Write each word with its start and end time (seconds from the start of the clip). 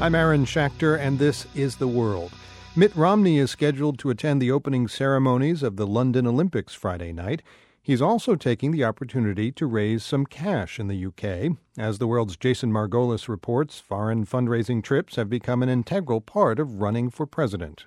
I'm 0.00 0.14
Aaron 0.14 0.46
Schachter, 0.46 0.98
and 0.98 1.18
this 1.18 1.46
is 1.54 1.76
The 1.76 1.86
World. 1.86 2.32
Mitt 2.74 2.96
Romney 2.96 3.36
is 3.36 3.50
scheduled 3.50 3.98
to 3.98 4.08
attend 4.08 4.40
the 4.40 4.50
opening 4.50 4.88
ceremonies 4.88 5.62
of 5.62 5.76
the 5.76 5.86
London 5.86 6.26
Olympics 6.26 6.72
Friday 6.72 7.12
night. 7.12 7.42
He's 7.82 8.00
also 8.00 8.34
taking 8.34 8.70
the 8.70 8.82
opportunity 8.82 9.52
to 9.52 9.66
raise 9.66 10.02
some 10.02 10.24
cash 10.24 10.80
in 10.80 10.88
the 10.88 11.04
UK. 11.04 11.56
As 11.76 11.98
the 11.98 12.06
world's 12.06 12.38
Jason 12.38 12.72
Margolis 12.72 13.28
reports, 13.28 13.78
foreign 13.78 14.24
fundraising 14.24 14.82
trips 14.82 15.16
have 15.16 15.28
become 15.28 15.62
an 15.62 15.68
integral 15.68 16.22
part 16.22 16.58
of 16.58 16.80
running 16.80 17.10
for 17.10 17.26
president. 17.26 17.84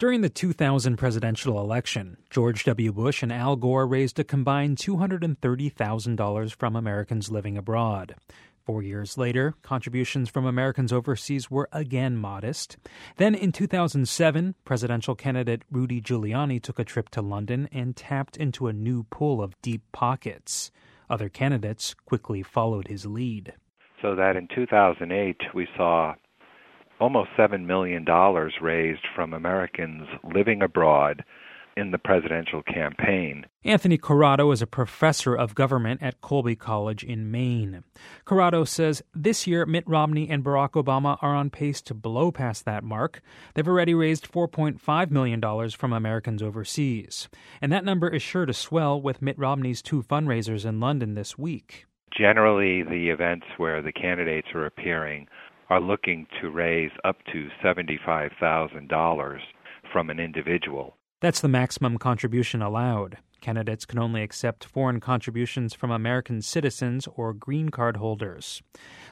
During 0.00 0.22
the 0.22 0.28
2000 0.28 0.96
presidential 0.96 1.60
election, 1.60 2.16
George 2.30 2.64
W. 2.64 2.92
Bush 2.92 3.22
and 3.22 3.32
Al 3.32 3.54
Gore 3.54 3.86
raised 3.86 4.18
a 4.18 4.24
combined 4.24 4.78
$230,000 4.78 6.54
from 6.56 6.74
Americans 6.74 7.30
living 7.30 7.56
abroad. 7.56 8.16
Four 8.64 8.82
years 8.82 9.18
later, 9.18 9.54
contributions 9.60 10.30
from 10.30 10.46
Americans 10.46 10.90
overseas 10.90 11.50
were 11.50 11.68
again 11.70 12.16
modest. 12.16 12.78
Then 13.18 13.34
in 13.34 13.52
2007, 13.52 14.54
presidential 14.64 15.14
candidate 15.14 15.64
Rudy 15.70 16.00
Giuliani 16.00 16.62
took 16.62 16.78
a 16.78 16.84
trip 16.84 17.10
to 17.10 17.20
London 17.20 17.68
and 17.72 17.94
tapped 17.94 18.38
into 18.38 18.66
a 18.66 18.72
new 18.72 19.02
pool 19.02 19.42
of 19.42 19.60
deep 19.60 19.82
pockets. 19.92 20.70
Other 21.10 21.28
candidates 21.28 21.94
quickly 22.06 22.42
followed 22.42 22.88
his 22.88 23.04
lead. 23.04 23.52
So 24.00 24.14
that 24.14 24.34
in 24.34 24.48
2008, 24.54 25.36
we 25.54 25.68
saw 25.76 26.14
almost 26.98 27.28
$7 27.38 27.66
million 27.66 28.06
raised 28.62 29.06
from 29.14 29.34
Americans 29.34 30.08
living 30.34 30.62
abroad 30.62 31.22
in 31.76 31.90
the 31.90 31.98
presidential 31.98 32.62
campaign. 32.62 33.46
Anthony 33.64 33.98
Corrado 33.98 34.50
is 34.50 34.62
a 34.62 34.66
professor 34.66 35.34
of 35.34 35.54
government 35.54 36.02
at 36.02 36.20
Colby 36.20 36.56
College 36.56 37.02
in 37.02 37.30
Maine. 37.30 37.82
Corrado 38.24 38.64
says 38.64 39.02
this 39.14 39.46
year 39.46 39.66
Mitt 39.66 39.86
Romney 39.86 40.28
and 40.28 40.44
Barack 40.44 40.72
Obama 40.72 41.18
are 41.22 41.34
on 41.34 41.50
pace 41.50 41.80
to 41.82 41.94
blow 41.94 42.30
past 42.30 42.64
that 42.64 42.84
mark. 42.84 43.20
They've 43.54 43.66
already 43.66 43.94
raised 43.94 44.30
$4.5 44.30 45.10
million 45.10 45.70
from 45.70 45.92
Americans 45.92 46.42
overseas. 46.42 47.28
And 47.60 47.72
that 47.72 47.84
number 47.84 48.08
is 48.08 48.22
sure 48.22 48.46
to 48.46 48.52
swell 48.52 49.00
with 49.00 49.22
Mitt 49.22 49.38
Romney's 49.38 49.82
two 49.82 50.02
fundraisers 50.02 50.64
in 50.64 50.80
London 50.80 51.14
this 51.14 51.38
week. 51.38 51.86
Generally, 52.16 52.84
the 52.84 53.08
events 53.10 53.46
where 53.56 53.82
the 53.82 53.92
candidates 53.92 54.48
are 54.54 54.66
appearing 54.66 55.26
are 55.70 55.80
looking 55.80 56.26
to 56.40 56.50
raise 56.50 56.92
up 57.04 57.16
to 57.32 57.48
$75,000 57.64 59.38
from 59.92 60.10
an 60.10 60.20
individual. 60.20 60.96
That's 61.24 61.40
the 61.40 61.48
maximum 61.48 61.96
contribution 61.96 62.60
allowed. 62.60 63.16
Candidates 63.40 63.86
can 63.86 63.98
only 63.98 64.22
accept 64.22 64.66
foreign 64.66 65.00
contributions 65.00 65.72
from 65.72 65.90
American 65.90 66.42
citizens 66.42 67.08
or 67.16 67.32
green 67.32 67.70
card 67.70 67.96
holders. 67.96 68.60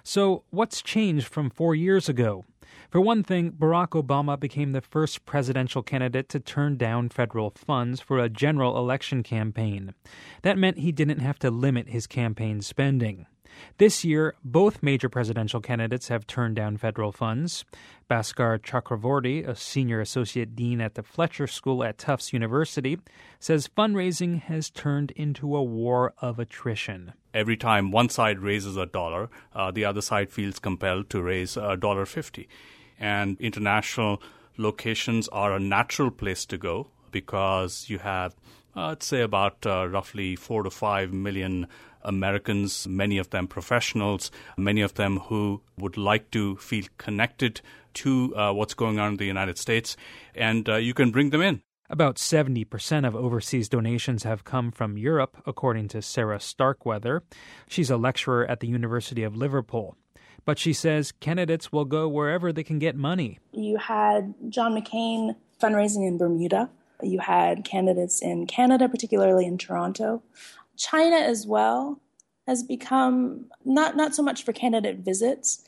So, 0.05 0.45
what's 0.51 0.83
changed 0.83 1.27
from 1.27 1.49
four 1.49 1.75
years 1.75 2.11
ago? 2.11 2.45
For 2.91 3.01
one 3.01 3.23
thing, 3.23 3.53
Barack 3.53 3.99
Obama 3.99 4.39
became 4.39 4.73
the 4.73 4.83
first 4.83 5.25
presidential 5.25 5.83
candidate 5.83 6.29
to 6.29 6.39
turn 6.39 6.77
down 6.77 7.09
federal 7.09 7.49
funds 7.49 8.03
for 8.03 8.19
a 8.19 8.29
general 8.29 8.77
election 8.77 9.23
campaign. 9.23 9.95
That 10.43 10.59
meant 10.59 10.81
he 10.81 10.93
didn't 10.93 11.21
have 11.21 11.39
to 11.39 11.51
limit 11.51 11.89
his 11.89 12.07
campaign 12.07 12.61
spending. 12.61 13.25
This 13.79 14.05
year, 14.05 14.35
both 14.45 14.83
major 14.83 15.09
presidential 15.09 15.61
candidates 15.61 16.09
have 16.09 16.27
turned 16.27 16.57
down 16.57 16.77
federal 16.77 17.13
funds. 17.13 17.65
Bhaskar 18.11 18.59
Chakravorti, 18.59 19.47
a 19.47 19.57
senior 19.57 20.01
associate 20.01 20.55
dean 20.55 20.81
at 20.81 20.95
the 20.95 21.03
Fletcher 21.03 21.47
School 21.47 21.83
at 21.83 21.99
Tufts 21.99 22.33
University, 22.33 22.99
says 23.39 23.71
fundraising 23.77 24.41
has 24.43 24.71
turned 24.71 25.11
into 25.13 25.57
a 25.57 25.63
war 25.63 26.13
of 26.19 26.39
attrition. 26.39 27.15
Every 27.33 27.57
time 27.57 27.91
one 27.91 28.11
side 28.11 28.41
raises 28.41 28.77
a 28.77 28.87
dollar, 28.87 29.31
uh, 29.55 29.71
the 29.71 29.85
other 29.87 30.03
side 30.03 30.31
feels 30.31 30.59
compelled 30.59 31.09
to 31.11 31.23
raise 31.23 31.57
a 31.57 31.77
dollar 31.77 32.05
fifty. 32.05 32.49
And 33.01 33.41
international 33.41 34.23
locations 34.59 35.29
are 35.29 35.55
a 35.55 35.59
natural 35.59 36.11
place 36.11 36.45
to 36.47 36.59
go 36.59 36.89
because 37.11 37.89
you 37.89 37.99
have, 37.99 38.33
uh, 38.33 38.37
I'd 38.75 39.03
say, 39.03 39.21
about 39.21 39.67
uh, 39.67 39.87
roughly 39.89 40.37
four 40.37 40.63
to 40.63 40.71
five 40.71 41.13
million 41.13 41.67
Americans, 42.03 42.89
many 42.89 43.19
of 43.19 43.31
them 43.31 43.47
professionals, 43.47 44.31
many 44.57 44.81
of 44.81 44.95
them 44.95 45.19
who 45.19 45.61
would 45.79 45.97
like 45.97 46.31
to 46.33 46.57
feel 46.57 46.85
connected 46.99 47.61
to 47.95 48.35
uh, 48.37 48.53
what's 48.53 48.75
going 48.75 48.99
on 48.99 49.13
in 49.13 49.17
the 49.19 49.27
United 49.27 49.59
States, 49.59 49.97
and 50.35 50.69
uh, 50.69 50.77
you 50.77 50.95
can 50.95 51.11
bring 51.11 51.31
them 51.31 51.43
in. 51.43 51.63
About 51.91 52.17
70% 52.17 53.07
of 53.07 53.15
overseas 53.15 53.69
donations 53.69 54.23
have 54.23 54.45
come 54.45 54.71
from 54.71 54.97
Europe, 54.97 55.43
according 55.45 55.89
to 55.89 56.01
Sarah 56.01 56.41
Starkweather. 56.41 57.23
She's 57.69 57.91
a 57.91 57.99
lecturer 57.99 58.47
at 58.47 58.61
the 58.61 58.67
University 58.67 59.23
of 59.23 59.37
Liverpool. 59.37 59.97
But 60.47 60.59
she 60.59 60.73
says 60.73 61.13
candidates 61.13 61.71
will 61.71 61.85
go 61.85 62.09
wherever 62.09 62.51
they 62.51 62.65
can 62.65 62.79
get 62.79 62.97
money. 62.97 63.39
You 63.53 63.77
had 63.77 64.35
John 64.49 64.75
McCain 64.75 65.37
fundraising 65.63 66.09
in 66.09 66.17
Bermuda. 66.17 66.71
You 67.03 67.21
had 67.21 67.65
candidates 67.65 68.23
in 68.23 68.47
Canada, 68.47 68.89
particularly 68.89 69.47
in 69.47 69.59
Toronto. 69.59 70.23
China 70.77 71.17
as 71.17 71.47
well 71.47 72.01
has 72.47 72.63
become 72.63 73.47
not 73.65 73.97
not 73.97 74.15
so 74.15 74.23
much 74.23 74.45
for 74.45 74.53
candidate 74.53 74.99
visits, 74.99 75.65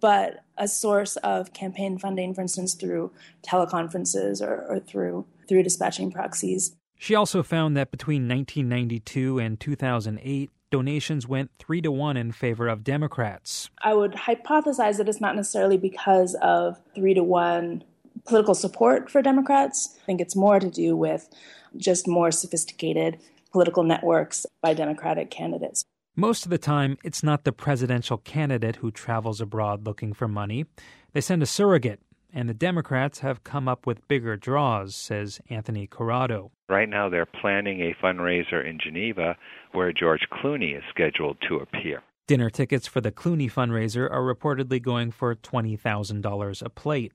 but 0.00 0.44
a 0.56 0.68
source 0.68 1.16
of 1.16 1.52
campaign 1.52 1.98
funding, 1.98 2.34
for 2.34 2.42
instance, 2.42 2.74
through 2.74 3.10
teleconferences 3.46 4.40
or, 4.40 4.64
or 4.68 4.80
through 4.80 5.24
through 5.48 5.62
dispatching 5.62 6.10
proxies. 6.10 6.76
She 6.98 7.16
also 7.16 7.42
found 7.42 7.76
that 7.76 7.90
between 7.90 8.28
1992 8.28 9.40
and 9.40 9.58
2008, 9.58 10.50
donations 10.70 11.26
went 11.26 11.50
three 11.58 11.82
to 11.82 11.90
one 11.90 12.16
in 12.16 12.30
favor 12.30 12.68
of 12.68 12.84
Democrats. 12.84 13.70
I 13.82 13.94
would 13.94 14.12
hypothesize 14.12 14.98
that 14.98 15.08
it's 15.08 15.20
not 15.20 15.34
necessarily 15.34 15.76
because 15.76 16.36
of 16.40 16.80
three 16.94 17.14
to 17.14 17.24
one 17.24 17.82
political 18.26 18.54
support 18.54 19.10
for 19.10 19.22
Democrats. 19.22 19.96
I 20.02 20.06
think 20.06 20.20
it's 20.20 20.36
more 20.36 20.60
to 20.60 20.70
do 20.70 20.96
with 20.96 21.28
just 21.76 22.06
more 22.06 22.30
sophisticated 22.30 23.18
political 23.50 23.82
networks 23.82 24.46
by 24.60 24.74
Democratic 24.74 25.30
candidates. 25.30 25.84
Most 26.14 26.44
of 26.44 26.50
the 26.50 26.58
time, 26.58 26.98
it's 27.02 27.22
not 27.22 27.44
the 27.44 27.52
presidential 27.52 28.18
candidate 28.18 28.76
who 28.76 28.90
travels 28.90 29.40
abroad 29.40 29.86
looking 29.86 30.12
for 30.12 30.28
money. 30.28 30.66
They 31.12 31.22
send 31.22 31.42
a 31.42 31.46
surrogate, 31.46 32.00
and 32.32 32.48
the 32.48 32.54
Democrats 32.54 33.20
have 33.20 33.44
come 33.44 33.66
up 33.66 33.86
with 33.86 34.06
bigger 34.08 34.36
draws, 34.36 34.94
says 34.94 35.40
Anthony 35.48 35.86
Corrado. 35.86 36.50
Right 36.68 36.88
now, 36.88 37.08
they're 37.08 37.26
planning 37.26 37.80
a 37.80 37.94
fundraiser 38.04 38.66
in 38.66 38.78
Geneva 38.82 39.36
where 39.72 39.92
George 39.92 40.26
Clooney 40.32 40.76
is 40.76 40.82
scheduled 40.90 41.38
to 41.48 41.56
appear. 41.56 42.02
Dinner 42.26 42.50
tickets 42.50 42.86
for 42.86 43.00
the 43.00 43.12
Clooney 43.12 43.50
fundraiser 43.50 44.10
are 44.10 44.22
reportedly 44.22 44.80
going 44.80 45.10
for 45.10 45.34
$20,000 45.34 46.62
a 46.62 46.70
plate. 46.70 47.12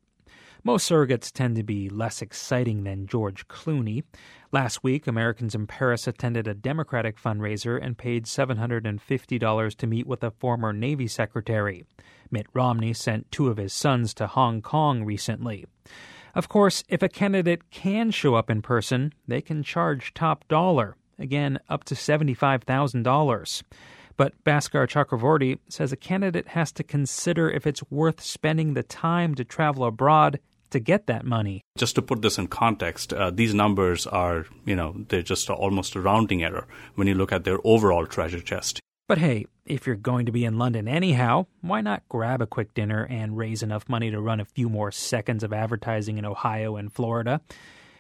Most 0.64 0.90
surrogates 0.90 1.32
tend 1.32 1.56
to 1.56 1.64
be 1.64 1.90
less 1.90 2.22
exciting 2.22 2.84
than 2.84 3.08
George 3.08 3.48
Clooney. 3.48 4.04
Last 4.52 4.84
week, 4.84 5.08
Americans 5.08 5.56
in 5.56 5.68
Paris 5.68 6.08
attended 6.08 6.48
a 6.48 6.54
Democratic 6.54 7.18
fundraiser 7.18 7.80
and 7.82 7.98
paid 7.98 8.26
$750 8.26 9.76
to 9.76 9.88
meet 9.88 10.08
with 10.08 10.24
a 10.24 10.32
former 10.32 10.74
Navy 10.74 11.08
secretary. 11.08 11.86
Mitt 12.32 12.48
Romney 12.54 12.94
sent 12.94 13.32
two 13.32 13.48
of 13.48 13.58
his 13.58 13.74
sons 13.74 14.14
to 14.16 14.28
Hong 14.28 14.62
Kong 14.62 15.04
recently. 15.04 15.66
Of 16.36 16.50
course, 16.50 16.84
if 16.88 17.02
a 17.02 17.10
candidate 17.10 17.72
can 17.72 18.12
show 18.12 18.36
up 18.36 18.50
in 18.50 18.62
person, 18.62 19.14
they 19.28 19.42
can 19.42 19.64
charge 19.64 20.14
top 20.14 20.48
dollar, 20.48 20.96
again, 21.18 21.60
up 21.70 21.84
to 21.86 21.96
$75,000. 21.96 23.64
But 24.18 24.34
Bhaskar 24.44 24.88
Chakravorti 24.88 25.60
says 25.70 25.92
a 25.92 25.96
candidate 25.96 26.50
has 26.50 26.72
to 26.74 26.84
consider 26.84 27.50
if 27.50 27.68
it's 27.68 27.84
worth 27.92 28.22
spending 28.22 28.74
the 28.74 28.84
time 28.84 29.36
to 29.36 29.46
travel 29.46 29.86
abroad 29.86 30.40
to 30.72 30.80
get 30.80 31.08
that 31.08 31.24
money. 31.24 31.62
Just 31.78 31.96
to 31.96 32.02
put 32.02 32.22
this 32.22 32.38
in 32.38 32.48
context, 32.48 33.14
uh, 33.14 33.30
these 33.30 33.54
numbers 33.54 34.06
are, 34.08 34.46
you 34.66 34.76
know, 34.76 34.96
they're 35.08 35.22
just 35.22 35.50
almost 35.50 35.96
a 35.96 36.02
rounding 36.02 36.44
error 36.44 36.68
when 36.96 37.08
you 37.08 37.14
look 37.14 37.32
at 37.32 37.44
their 37.44 37.60
overall 37.64 38.06
treasure 38.06 38.42
chest. 38.42 38.82
But 39.08 39.20
hey, 39.20 39.46
if 39.66 39.88
you're 39.88 39.96
going 39.96 40.26
to 40.26 40.34
be 40.34 40.44
in 40.44 40.58
London 40.58 40.88
anyhow, 40.88 41.46
why 41.62 41.80
not 41.80 42.04
grab 42.10 42.42
a 42.42 42.48
quick 42.48 42.74
dinner 42.74 43.08
and 43.10 43.38
raise 43.38 43.64
enough 43.64 43.88
money 43.88 44.12
to 44.12 44.20
run 44.20 44.42
a 44.42 44.46
few 44.46 44.68
more 44.68 44.92
seconds 44.92 45.44
of 45.44 45.54
advertising 45.54 46.18
in 46.18 46.26
Ohio 46.26 46.76
and 46.76 46.92
Florida? 46.92 47.40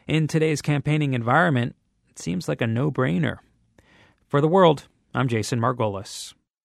In 0.07 0.27
today's 0.27 0.61
campaigning 0.61 1.13
environment, 1.13 1.75
it 2.09 2.19
seems 2.19 2.49
like 2.49 2.59
a 2.59 2.67
no 2.67 2.91
brainer. 2.91 3.37
For 4.27 4.41
the 4.41 4.49
world, 4.49 4.87
I'm 5.13 5.27
Jason 5.27 5.59
Margolis. 5.59 6.33